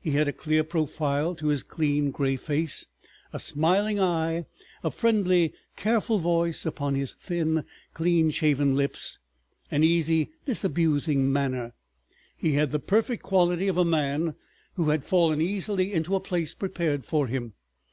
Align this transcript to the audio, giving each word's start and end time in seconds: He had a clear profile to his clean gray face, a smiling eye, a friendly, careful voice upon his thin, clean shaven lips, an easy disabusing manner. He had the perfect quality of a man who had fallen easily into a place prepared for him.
He 0.00 0.12
had 0.12 0.28
a 0.28 0.32
clear 0.32 0.62
profile 0.62 1.34
to 1.34 1.48
his 1.48 1.64
clean 1.64 2.12
gray 2.12 2.36
face, 2.36 2.86
a 3.32 3.40
smiling 3.40 3.98
eye, 3.98 4.46
a 4.84 4.90
friendly, 4.92 5.52
careful 5.74 6.18
voice 6.20 6.64
upon 6.64 6.94
his 6.94 7.14
thin, 7.14 7.64
clean 7.92 8.30
shaven 8.30 8.76
lips, 8.76 9.18
an 9.72 9.82
easy 9.82 10.30
disabusing 10.44 11.32
manner. 11.32 11.72
He 12.36 12.52
had 12.52 12.70
the 12.70 12.78
perfect 12.78 13.24
quality 13.24 13.66
of 13.66 13.76
a 13.76 13.84
man 13.84 14.36
who 14.74 14.90
had 14.90 15.04
fallen 15.04 15.40
easily 15.40 15.92
into 15.92 16.14
a 16.14 16.20
place 16.20 16.54
prepared 16.54 17.04
for 17.04 17.26
him. 17.26 17.54